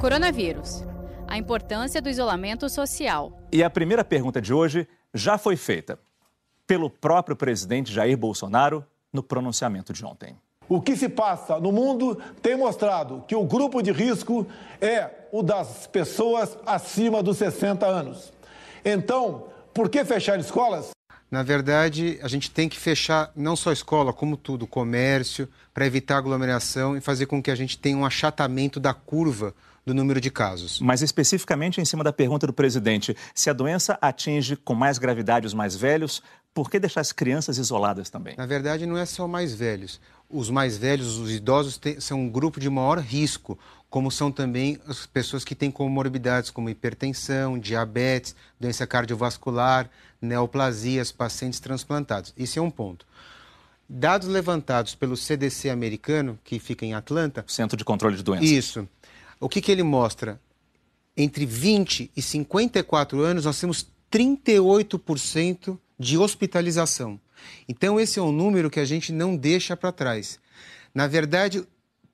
Coronavírus. 0.00 0.84
A 1.26 1.38
importância 1.38 2.02
do 2.02 2.08
isolamento 2.08 2.68
social. 2.68 3.40
E 3.50 3.64
a 3.64 3.70
primeira 3.70 4.04
pergunta 4.04 4.40
de 4.40 4.52
hoje 4.52 4.86
já 5.12 5.38
foi 5.38 5.56
feita 5.56 5.98
pelo 6.66 6.90
próprio 6.90 7.34
presidente 7.34 7.92
Jair 7.92 8.16
Bolsonaro 8.16 8.84
no 9.12 9.22
pronunciamento 9.22 9.92
de 9.92 10.04
ontem. 10.04 10.36
O 10.68 10.80
que 10.82 10.96
se 10.96 11.08
passa 11.08 11.58
no 11.58 11.72
mundo 11.72 12.20
tem 12.42 12.56
mostrado 12.56 13.24
que 13.26 13.34
o 13.34 13.44
grupo 13.44 13.82
de 13.82 13.90
risco 13.90 14.46
é 14.80 15.10
o 15.32 15.42
das 15.42 15.86
pessoas 15.86 16.58
acima 16.66 17.22
dos 17.22 17.38
60 17.38 17.86
anos. 17.86 18.32
Então, 18.84 19.46
por 19.72 19.88
que 19.88 20.04
fechar 20.04 20.38
escolas? 20.38 20.90
Na 21.30 21.42
verdade, 21.42 22.18
a 22.22 22.28
gente 22.28 22.50
tem 22.50 22.68
que 22.68 22.78
fechar 22.78 23.32
não 23.34 23.56
só 23.56 23.70
a 23.70 23.72
escola, 23.72 24.12
como 24.12 24.36
tudo, 24.36 24.66
comércio, 24.66 25.48
para 25.72 25.86
evitar 25.86 26.18
aglomeração 26.18 26.96
e 26.96 27.00
fazer 27.00 27.26
com 27.26 27.42
que 27.42 27.50
a 27.50 27.54
gente 27.56 27.78
tenha 27.78 27.96
um 27.96 28.06
achatamento 28.06 28.78
da 28.78 28.94
curva 28.94 29.54
do 29.86 29.94
número 29.94 30.20
de 30.20 30.30
casos. 30.30 30.80
Mas 30.80 31.00
especificamente 31.00 31.80
em 31.80 31.84
cima 31.84 32.02
da 32.02 32.12
pergunta 32.12 32.44
do 32.46 32.52
presidente, 32.52 33.16
se 33.32 33.48
a 33.48 33.52
doença 33.52 33.96
atinge 34.02 34.56
com 34.56 34.74
mais 34.74 34.98
gravidade 34.98 35.46
os 35.46 35.54
mais 35.54 35.76
velhos, 35.76 36.20
por 36.52 36.68
que 36.68 36.80
deixar 36.80 37.02
as 37.02 37.12
crianças 37.12 37.56
isoladas 37.56 38.10
também? 38.10 38.34
Na 38.36 38.46
verdade, 38.46 38.84
não 38.84 38.98
é 38.98 39.06
só 39.06 39.28
mais 39.28 39.54
velhos. 39.54 40.00
Os 40.28 40.50
mais 40.50 40.76
velhos, 40.76 41.18
os 41.18 41.30
idosos, 41.30 41.78
são 42.00 42.20
um 42.20 42.28
grupo 42.28 42.58
de 42.58 42.68
maior 42.68 42.98
risco, 42.98 43.56
como 43.88 44.10
são 44.10 44.32
também 44.32 44.80
as 44.88 45.06
pessoas 45.06 45.44
que 45.44 45.54
têm 45.54 45.70
comorbidades 45.70 46.50
como 46.50 46.68
hipertensão, 46.68 47.56
diabetes, 47.56 48.34
doença 48.58 48.86
cardiovascular, 48.88 49.88
neoplasias, 50.20 51.12
pacientes 51.12 51.60
transplantados. 51.60 52.34
Esse 52.36 52.58
é 52.58 52.62
um 52.62 52.70
ponto. 52.70 53.06
Dados 53.88 54.26
levantados 54.26 54.96
pelo 54.96 55.16
CDC 55.16 55.70
americano, 55.70 56.36
que 56.42 56.58
fica 56.58 56.84
em 56.84 56.92
Atlanta. 56.92 57.44
Centro 57.46 57.76
de 57.76 57.84
Controle 57.84 58.16
de 58.16 58.24
Doenças. 58.24 58.50
Isso. 58.50 58.88
O 59.40 59.48
que, 59.48 59.60
que 59.60 59.70
ele 59.70 59.82
mostra? 59.82 60.40
Entre 61.16 61.46
20 61.46 62.10
e 62.16 62.22
54 62.22 63.20
anos, 63.20 63.44
nós 63.44 63.60
temos 63.60 63.86
38% 64.10 65.78
de 65.98 66.18
hospitalização. 66.18 67.20
Então, 67.68 67.98
esse 67.98 68.18
é 68.18 68.22
um 68.22 68.32
número 68.32 68.70
que 68.70 68.80
a 68.80 68.84
gente 68.84 69.12
não 69.12 69.36
deixa 69.36 69.76
para 69.76 69.92
trás. 69.92 70.38
Na 70.94 71.06
verdade, 71.06 71.66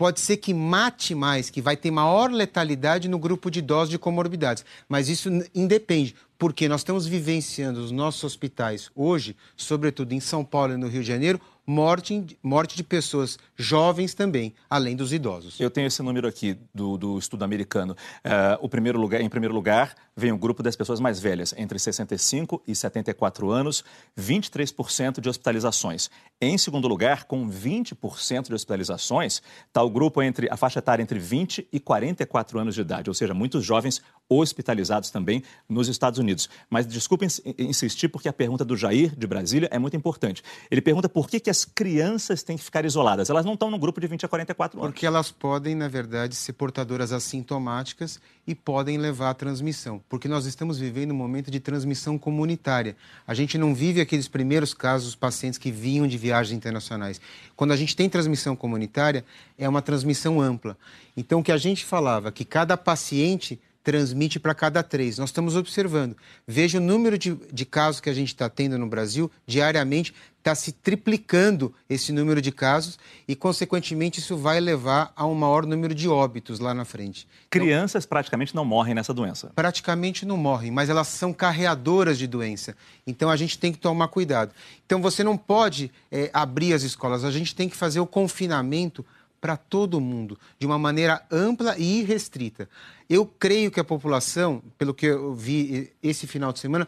pode 0.00 0.20
ser 0.20 0.38
que 0.38 0.54
mate 0.54 1.14
mais, 1.14 1.50
que 1.50 1.60
vai 1.60 1.76
ter 1.76 1.90
maior 1.90 2.30
letalidade 2.30 3.06
no 3.06 3.18
grupo 3.18 3.50
de 3.50 3.58
idosos 3.58 3.90
de 3.90 3.98
comorbidades. 3.98 4.64
Mas 4.88 5.10
isso 5.10 5.28
independe, 5.54 6.14
porque 6.38 6.68
nós 6.68 6.80
estamos 6.80 7.06
vivenciando 7.06 7.80
os 7.80 7.90
nossos 7.90 8.24
hospitais 8.24 8.90
hoje, 8.94 9.36
sobretudo 9.54 10.14
em 10.14 10.20
São 10.20 10.42
Paulo 10.42 10.72
e 10.72 10.78
no 10.78 10.88
Rio 10.88 11.02
de 11.02 11.08
Janeiro, 11.08 11.38
morte, 11.70 12.36
morte 12.42 12.76
de 12.76 12.82
pessoas 12.82 13.38
jovens 13.56 14.12
também, 14.12 14.52
além 14.68 14.96
dos 14.96 15.12
idosos. 15.12 15.60
Eu 15.60 15.70
tenho 15.70 15.86
esse 15.86 16.02
número 16.02 16.26
aqui 16.26 16.58
do, 16.74 16.98
do 16.98 17.16
estudo 17.16 17.44
americano. 17.44 17.92
Uh, 18.24 18.58
o 18.60 18.68
primeiro 18.68 19.00
lugar, 19.00 19.20
em 19.20 19.28
primeiro 19.28 19.54
lugar, 19.54 19.94
vem 20.16 20.32
o 20.32 20.36
grupo 20.36 20.64
das 20.64 20.74
pessoas 20.74 20.98
mais 20.98 21.20
velhas, 21.20 21.54
entre 21.56 21.78
65 21.78 22.60
e 22.66 22.74
74 22.74 23.50
anos, 23.50 23.84
23% 24.18 25.20
de 25.20 25.28
hospitalizações. 25.28 26.10
Em 26.40 26.58
segundo 26.58 26.88
lugar, 26.88 27.24
com 27.24 27.48
20% 27.48 28.48
de 28.48 28.54
hospitalizações, 28.54 29.40
está 29.68 29.82
o 29.82 29.90
grupo 29.90 30.22
entre 30.22 30.48
a 30.50 30.56
faixa 30.56 30.80
etária 30.80 31.02
entre 31.02 31.20
20 31.20 31.68
e 31.72 31.78
44 31.78 32.58
anos 32.58 32.74
de 32.74 32.80
idade, 32.80 33.08
ou 33.08 33.14
seja, 33.14 33.32
muitos 33.32 33.64
jovens 33.64 34.02
hospitalizados 34.28 35.10
também 35.10 35.42
nos 35.68 35.88
Estados 35.88 36.18
Unidos. 36.18 36.48
Mas 36.68 36.86
desculpe 36.86 37.26
insistir, 37.58 38.08
porque 38.08 38.28
a 38.28 38.32
pergunta 38.32 38.64
do 38.64 38.76
Jair, 38.76 39.14
de 39.16 39.26
Brasília, 39.26 39.68
é 39.70 39.78
muito 39.78 39.96
importante. 39.96 40.42
Ele 40.70 40.80
pergunta 40.80 41.08
por 41.08 41.28
que, 41.28 41.38
que 41.38 41.50
crianças 41.64 42.42
têm 42.42 42.56
que 42.56 42.64
ficar 42.64 42.84
isoladas. 42.84 43.30
Elas 43.30 43.44
não 43.44 43.54
estão 43.54 43.70
no 43.70 43.78
grupo 43.78 44.00
de 44.00 44.06
20 44.06 44.26
a 44.26 44.28
44 44.28 44.78
anos. 44.78 44.92
Porque 44.92 45.06
elas 45.06 45.30
podem, 45.30 45.74
na 45.74 45.88
verdade, 45.88 46.34
ser 46.34 46.52
portadoras 46.54 47.12
assintomáticas 47.12 48.20
e 48.46 48.54
podem 48.54 48.98
levar 48.98 49.30
à 49.30 49.34
transmissão. 49.34 50.02
Porque 50.08 50.28
nós 50.28 50.46
estamos 50.46 50.78
vivendo 50.78 51.12
um 51.12 51.16
momento 51.16 51.50
de 51.50 51.60
transmissão 51.60 52.18
comunitária. 52.18 52.96
A 53.26 53.34
gente 53.34 53.56
não 53.56 53.74
vive 53.74 54.00
aqueles 54.00 54.28
primeiros 54.28 54.74
casos 54.74 55.14
pacientes 55.14 55.58
que 55.58 55.70
vinham 55.70 56.06
de 56.06 56.18
viagens 56.18 56.56
internacionais. 56.56 57.20
Quando 57.56 57.72
a 57.72 57.76
gente 57.76 57.94
tem 57.94 58.08
transmissão 58.08 58.56
comunitária, 58.56 59.24
é 59.58 59.68
uma 59.68 59.82
transmissão 59.82 60.40
ampla. 60.40 60.76
Então, 61.16 61.40
o 61.40 61.42
que 61.42 61.52
a 61.52 61.56
gente 61.56 61.84
falava, 61.84 62.32
que 62.32 62.44
cada 62.44 62.76
paciente 62.76 63.60
transmite 63.82 64.38
para 64.38 64.54
cada 64.54 64.82
três. 64.82 65.18
Nós 65.18 65.30
estamos 65.30 65.56
observando. 65.56 66.16
Veja 66.46 66.78
o 66.78 66.80
número 66.80 67.16
de, 67.16 67.34
de 67.52 67.64
casos 67.64 68.00
que 68.00 68.10
a 68.10 68.14
gente 68.14 68.28
está 68.28 68.48
tendo 68.48 68.78
no 68.78 68.86
Brasil 68.86 69.30
diariamente, 69.46 70.14
está 70.38 70.54
se 70.54 70.72
triplicando 70.72 71.74
esse 71.88 72.12
número 72.12 72.40
de 72.40 72.50
casos 72.50 72.98
e, 73.28 73.36
consequentemente, 73.36 74.20
isso 74.20 74.36
vai 74.36 74.58
levar 74.58 75.12
a 75.14 75.26
um 75.26 75.34
maior 75.34 75.66
número 75.66 75.94
de 75.94 76.08
óbitos 76.08 76.58
lá 76.58 76.72
na 76.72 76.84
frente. 76.84 77.28
Então, 77.46 77.60
Crianças 77.60 78.04
então, 78.04 78.08
praticamente 78.08 78.54
não 78.54 78.64
morrem 78.64 78.94
nessa 78.94 79.12
doença. 79.12 79.52
Praticamente 79.54 80.24
não 80.24 80.36
morrem, 80.36 80.70
mas 80.70 80.88
elas 80.88 81.08
são 81.08 81.32
carreadoras 81.32 82.18
de 82.18 82.26
doença. 82.26 82.74
Então 83.06 83.28
a 83.28 83.36
gente 83.36 83.58
tem 83.58 83.70
que 83.70 83.78
tomar 83.78 84.08
cuidado. 84.08 84.54
Então 84.86 85.02
você 85.02 85.22
não 85.22 85.36
pode 85.36 85.90
é, 86.10 86.30
abrir 86.32 86.72
as 86.72 86.82
escolas, 86.82 87.22
a 87.22 87.30
gente 87.30 87.54
tem 87.54 87.68
que 87.68 87.76
fazer 87.76 88.00
o 88.00 88.06
confinamento 88.06 89.04
para 89.40 89.56
todo 89.56 90.00
mundo, 90.00 90.38
de 90.58 90.66
uma 90.66 90.78
maneira 90.78 91.24
ampla 91.30 91.76
e 91.78 92.00
irrestrita. 92.00 92.68
Eu 93.08 93.24
creio 93.24 93.70
que 93.70 93.80
a 93.80 93.84
população, 93.84 94.62
pelo 94.76 94.92
que 94.92 95.06
eu 95.06 95.34
vi 95.34 95.92
esse 96.02 96.26
final 96.26 96.52
de 96.52 96.58
semana, 96.58 96.86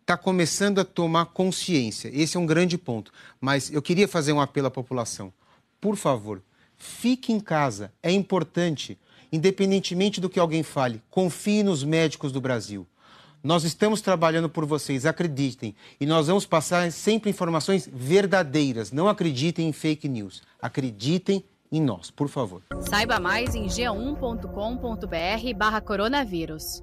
está 0.00 0.16
começando 0.16 0.78
a 0.80 0.84
tomar 0.84 1.26
consciência. 1.26 2.10
Esse 2.12 2.36
é 2.36 2.40
um 2.40 2.46
grande 2.46 2.78
ponto. 2.78 3.12
Mas 3.40 3.72
eu 3.72 3.82
queria 3.82 4.08
fazer 4.08 4.32
um 4.32 4.40
apelo 4.40 4.66
à 4.66 4.70
população. 4.70 5.32
Por 5.80 5.96
favor, 5.96 6.42
fique 6.76 7.32
em 7.32 7.40
casa. 7.40 7.92
É 8.02 8.10
importante. 8.10 8.98
Independentemente 9.32 10.20
do 10.20 10.28
que 10.28 10.40
alguém 10.40 10.64
fale, 10.64 11.00
confie 11.08 11.62
nos 11.62 11.84
médicos 11.84 12.32
do 12.32 12.40
Brasil. 12.40 12.86
Nós 13.42 13.64
estamos 13.64 14.00
trabalhando 14.00 14.48
por 14.50 14.66
vocês, 14.66 15.06
acreditem. 15.06 15.74
E 16.00 16.04
nós 16.04 16.26
vamos 16.26 16.44
passar 16.44 16.90
sempre 16.90 17.30
informações 17.30 17.88
verdadeiras. 17.90 18.92
Não 18.92 19.08
acreditem 19.08 19.68
em 19.68 19.72
fake 19.72 20.08
news. 20.08 20.42
Acreditem 20.60 21.44
em 21.72 21.80
nós, 21.80 22.10
por 22.10 22.28
favor. 22.28 22.62
Saiba 22.80 23.20
mais 23.20 23.54
em 23.54 23.66
g1.com.br 23.66 25.56
barra 25.56 25.80
coronavírus. 25.80 26.82